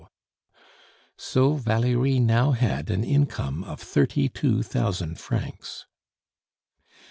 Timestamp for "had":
2.53-2.89